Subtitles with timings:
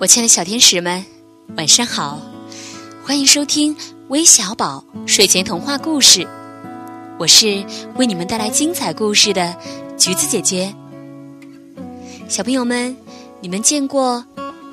[0.00, 1.04] 我亲爱的小天使们，
[1.56, 2.20] 晚上好！
[3.04, 3.74] 欢迎收听
[4.08, 6.26] 微小宝睡前童话故事，
[7.16, 7.64] 我是
[7.96, 9.54] 为你们带来精彩故事的
[9.96, 10.74] 橘子姐姐。
[12.28, 12.94] 小朋友们，
[13.40, 14.24] 你们见过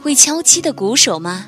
[0.02, 1.46] 会敲击的鼓手吗？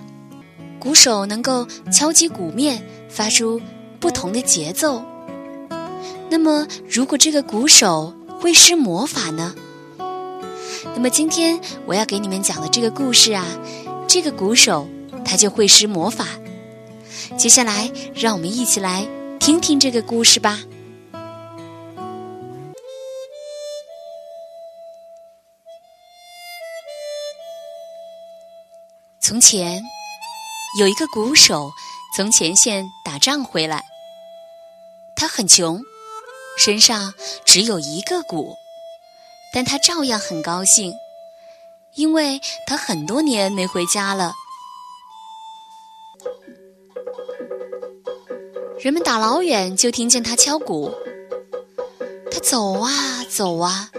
[0.80, 3.60] 鼓手能够敲击鼓面，发出
[4.00, 5.04] 不同的节奏。
[6.30, 9.55] 那么，如果这个鼓手会施魔法呢？
[10.86, 13.46] 那么今天我要给你们讲的这个故事啊，
[14.07, 14.87] 这个鼓手
[15.25, 16.28] 他就会施魔法。
[17.37, 19.07] 接下来，让我们一起来
[19.39, 20.60] 听听这个故事吧。
[29.19, 29.82] 从前
[30.79, 31.71] 有一个鼓手
[32.16, 33.83] 从前线打仗回来，
[35.16, 35.81] 他很穷，
[36.58, 37.13] 身上
[37.45, 38.55] 只有一个鼓。
[39.53, 40.92] 但他照样很高兴，
[41.95, 44.33] 因为他很多年没回家了。
[48.80, 50.92] 人们打老远就听见他敲鼓。
[52.31, 52.89] 他走啊
[53.30, 53.89] 走啊，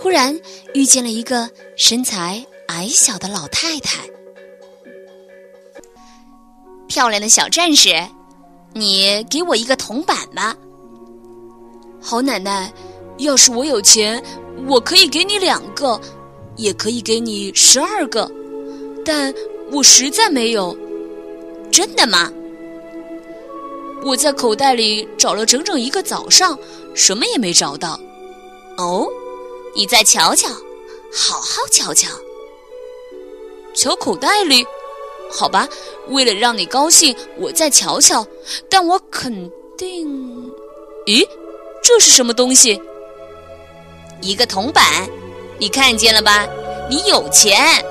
[0.00, 0.40] 忽然
[0.72, 4.08] 遇见了一个身材矮小的老太太。
[6.88, 7.94] 漂亮的小战士，
[8.72, 10.56] 你给我一个铜板吧。
[12.00, 12.72] 好奶奶，
[13.18, 14.24] 要是我有钱。
[14.66, 16.00] 我可以给你两个，
[16.56, 18.30] 也可以给你十二个，
[19.04, 19.32] 但
[19.70, 20.76] 我实在没有。
[21.70, 22.32] 真的吗？
[24.04, 26.58] 我在口袋里找了整整一个早上，
[26.94, 27.98] 什么也没找到。
[28.76, 29.08] 哦，
[29.74, 30.48] 你再瞧瞧，
[31.12, 32.08] 好好瞧瞧。
[33.74, 34.66] 瞧口袋里？
[35.30, 35.68] 好吧，
[36.08, 38.26] 为了让你高兴，我再瞧瞧。
[38.68, 40.08] 但我肯定……
[41.06, 41.26] 咦，
[41.82, 42.80] 这是什么东西？
[44.20, 45.08] 一个铜板，
[45.58, 46.46] 你看见了吧？
[46.88, 47.84] 你有钱。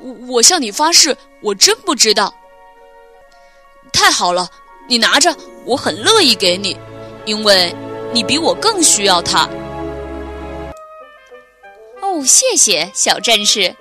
[0.00, 2.34] 我我向你发誓，我真不知道。
[3.92, 4.48] 太好了，
[4.88, 5.34] 你拿着，
[5.64, 6.76] 我很乐意给你，
[7.24, 7.74] 因为
[8.12, 9.48] 你比我更需要它。
[12.00, 13.74] 哦，谢谢，小战士。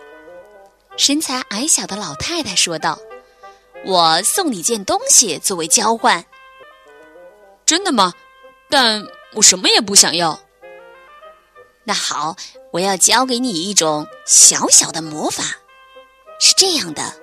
[0.98, 3.00] 身材矮小的老太太说道
[3.86, 6.24] ：“我送你件东西作为交换。”
[7.66, 8.14] 真的吗？
[8.70, 9.04] 但。
[9.34, 10.40] 我什么也不想要。
[11.84, 12.36] 那好，
[12.72, 15.44] 我要教给你一种小小的魔法，
[16.40, 17.16] 是这样的：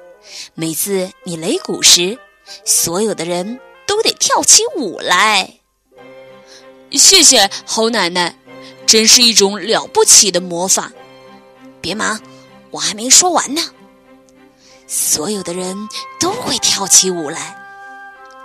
[0.55, 2.19] 每次你擂鼓时，
[2.65, 5.61] 所有的人都得跳起舞来。
[6.93, 8.37] 谢谢，猴奶奶，
[8.87, 10.91] 真是一种了不起的魔法。
[11.81, 12.21] 别忙，
[12.71, 13.63] 我还没说完呢。
[14.87, 15.89] 所有的人
[16.19, 17.57] 都会跳起舞来，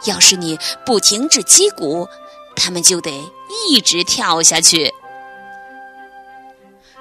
[0.06, 2.08] 要是你不停止击鼓，
[2.56, 3.32] 他们就得。
[3.70, 4.94] 一直跳下去，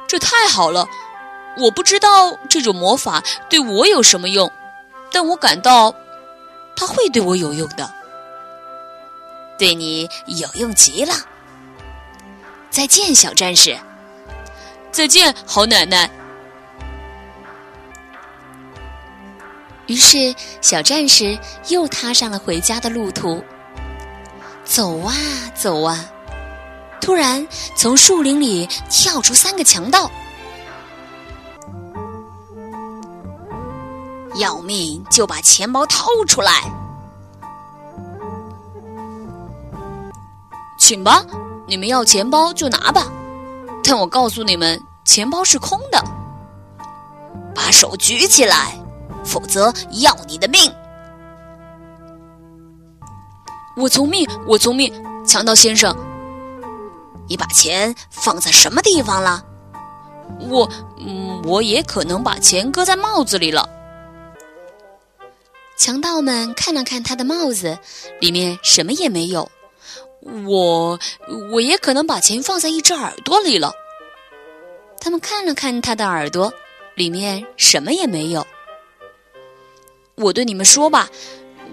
[0.06, 0.86] 这太好了！
[1.56, 4.50] 我不知道这种魔法对我有什么用，
[5.10, 5.92] 但我感到
[6.76, 7.91] 它会对我有用的，
[9.58, 11.14] 对你有用极了。
[12.70, 13.76] 再见，小战士。
[14.92, 16.08] 再见，好奶奶。
[19.86, 21.36] 于是，小战士
[21.68, 23.42] 又踏上了回家的路途。
[24.64, 25.14] 走啊，
[25.54, 25.98] 走啊。
[27.00, 30.08] 突然，从树林里跳出三个强盗，
[34.36, 36.62] 要命就把钱包掏出来，
[40.78, 41.24] 请吧，
[41.66, 43.10] 你们要钱包就拿吧，
[43.82, 46.02] 但我告诉你们，钱包是空的。
[47.52, 48.78] 把手举起来，
[49.24, 50.72] 否则要你的命！
[53.77, 54.93] 我从命，我从命，
[55.27, 55.97] 强盗先生。
[57.28, 59.44] 你把钱放在什么地方了？
[60.49, 60.69] 我，
[60.99, 63.69] 嗯，我也可能把钱搁在帽子里了。
[65.77, 67.78] 强盗们看了看他的帽子，
[68.21, 69.50] 里面什么也没有。
[70.47, 70.99] 我，
[71.50, 73.72] 我也可能把钱放在一只耳朵里了。
[75.01, 76.53] 他们看了看他的耳朵，
[76.95, 78.47] 里面什么也没有。
[80.16, 81.09] 我对你们说吧，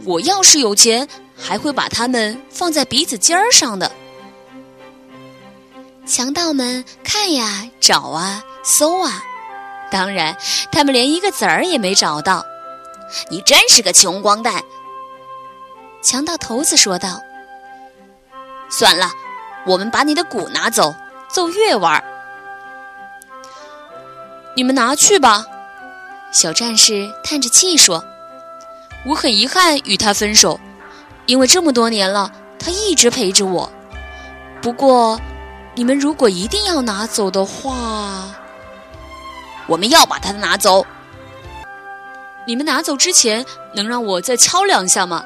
[0.06, 1.07] 我要是有钱，
[1.39, 3.91] 还会把它们放在鼻子尖儿上的。
[6.06, 9.24] 强盗们看呀，找啊，搜啊，
[9.91, 10.36] 当然，
[10.71, 12.45] 他们连一个子儿也没找到。
[13.30, 14.63] 你真是个穷光蛋！
[16.01, 17.19] 强盗头子说道。
[18.69, 19.12] 算了，
[19.65, 20.94] 我们把你的鼓拿走，
[21.27, 22.03] 奏乐玩儿。
[24.56, 25.45] 你们拿去吧。
[26.31, 28.03] 小战士叹着气说
[29.07, 30.59] ：“我很遗憾与他分手，
[31.30, 33.72] 因为这么多年了，他一直陪着我。
[34.64, 35.22] 不过……”
[35.76, 38.36] 你们如果一定要拿走的话，
[39.66, 40.86] 我们要把它拿走。
[42.46, 45.24] 你们拿走之前，能让我再敲两下吗？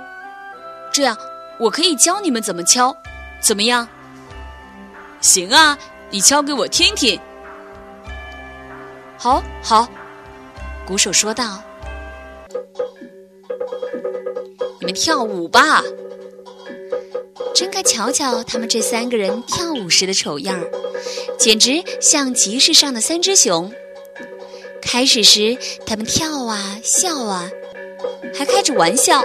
[0.91, 1.17] 这样
[1.57, 2.95] 我可以教你们怎么敲，
[3.39, 3.87] 怎么样？
[5.21, 5.75] 行啊，
[6.11, 7.19] 你敲给我听听。
[9.17, 9.87] 好，好，
[10.85, 11.59] 鼓手说道
[14.83, 15.81] ：“你们跳舞吧。”
[17.55, 20.69] 真该瞧瞧他们这三个人跳舞时的丑样儿，
[21.39, 23.71] 简直像集市上的三只熊。
[24.81, 27.49] 开始时，他们跳啊笑啊，
[28.37, 29.23] 还开着玩笑。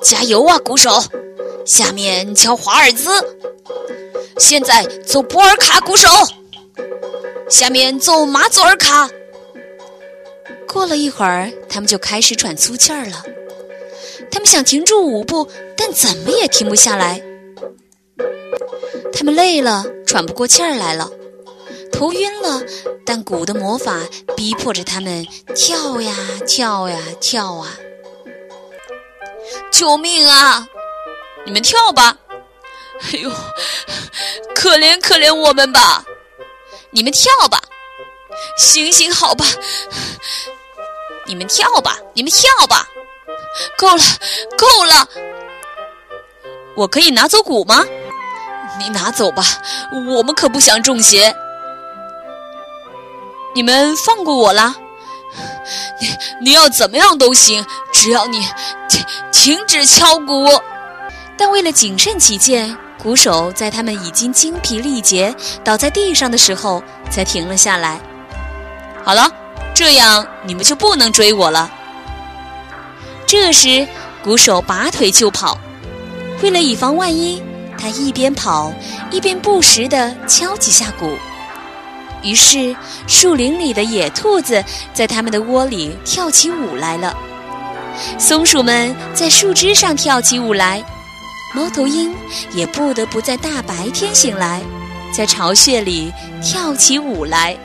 [0.00, 1.02] 加油啊，鼓手！
[1.66, 3.10] 下面敲华尔兹，
[4.38, 6.08] 现在奏波尔卡，鼓手。
[7.48, 9.10] 下面奏马祖尔卡。
[10.72, 13.24] 过了一会儿，他们就开始喘粗气儿了。
[14.30, 17.20] 他们想停住舞步，但怎么也停不下来。
[19.12, 21.10] 他们累了，喘不过气儿来了，
[21.92, 22.62] 头晕了。
[23.04, 23.98] 但鼓的魔法
[24.36, 25.26] 逼迫着他们
[25.56, 26.14] 跳呀
[26.46, 27.76] 跳呀跳啊！
[29.72, 30.64] 救命啊！
[31.44, 32.16] 你们跳吧！
[33.00, 33.28] 哎呦，
[34.54, 36.04] 可怜可怜我们吧！
[36.92, 37.60] 你们跳吧，
[38.56, 39.44] 行行好吧，
[41.30, 42.84] 你们跳吧，你们跳吧，
[43.78, 44.02] 够了，
[44.58, 45.08] 够了！
[46.74, 47.84] 我可以拿走鼓吗？
[48.80, 49.44] 你拿走吧，
[49.92, 51.32] 我们可不想中邪。
[53.54, 54.74] 你们放过我啦！
[56.00, 56.08] 你
[56.40, 58.40] 你要怎么样都行，只要你
[58.88, 60.48] 停停止敲鼓。
[61.38, 62.76] 但为了谨慎起见。
[63.02, 65.34] 鼓手在他们已经精疲力竭、
[65.64, 67.98] 倒在地上的时候，才停了下来。
[69.02, 69.26] 好了，
[69.80, 71.70] 这样你们就不能追我了。
[73.26, 73.88] 这时，
[74.22, 75.56] 鼓手拔腿就跑。
[76.42, 77.42] 为了以防万一，
[77.78, 78.70] 他一边跑
[79.10, 81.16] 一边不时地敲几下鼓。
[82.22, 84.62] 于是，树林里的野兔子
[84.92, 87.16] 在他们的窝里跳起舞来了。
[88.18, 90.84] 松鼠们在树枝上跳起舞来。
[91.54, 92.14] 猫头鹰
[92.52, 94.60] 也不得不在大白天醒来，
[95.10, 96.12] 在巢穴里
[96.42, 97.56] 跳起舞来。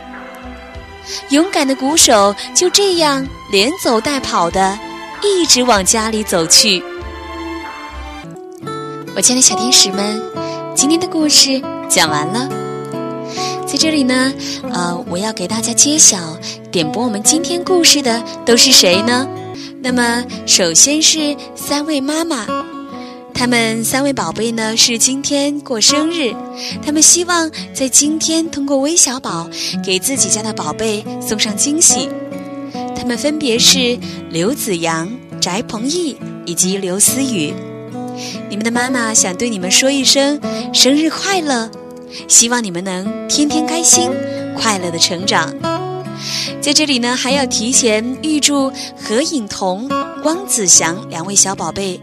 [1.30, 4.78] 勇敢的鼓手就这样连走带跑的，
[5.24, 6.84] 一直往家里走去。
[9.16, 10.22] 我亲爱的小天使们，
[10.75, 12.50] 今天的故事讲完了。
[13.66, 14.34] 在这里呢，
[14.72, 16.18] 呃，我要给大家揭晓
[16.72, 19.28] 点播我们今天故事的都是谁呢？
[19.81, 22.75] 那么，首先是三位妈妈。
[23.35, 26.33] 他们三位宝贝呢是今天过生日，
[26.83, 29.47] 他们希望在今天通过微小宝
[29.83, 32.09] 给自己家的宝贝送上惊喜。
[32.95, 33.99] 他们分别是
[34.31, 35.11] 刘子阳、
[35.41, 37.53] 翟鹏毅以及刘思雨。
[38.49, 40.39] 你们的妈妈想对你们说一声
[40.73, 41.69] 生日快乐，
[42.27, 44.09] 希望你们能天天开心、
[44.57, 45.53] 快乐的成长。
[46.61, 49.87] 在这里呢，还要提前预祝何颖彤、
[50.25, 52.01] 汪子祥两位小宝贝，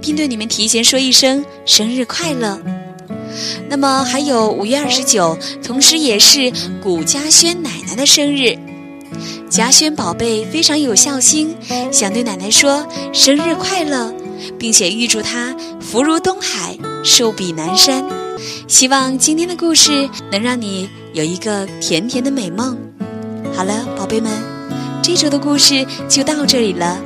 [0.00, 2.58] 并对你们提前说一声生日快乐。
[3.68, 6.50] 那么还有五月二十九，同时也是
[6.82, 8.58] 古嘉轩奶奶的生日。
[9.50, 11.54] 嘉轩宝贝非常有孝心，
[11.92, 14.10] 想对奶奶说生日快乐，
[14.58, 16.74] 并且预祝她福如东海，
[17.04, 18.02] 寿比南山。
[18.68, 22.78] 希望今天的故事能让你有一个甜甜的美梦。
[23.52, 24.32] 好了，宝贝们，
[25.02, 26.98] 这周的故事就到这里了。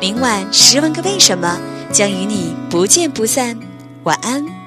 [0.00, 1.58] 明晚十万个为什么
[1.92, 3.58] 将与你不见不散。
[4.04, 4.57] 晚安。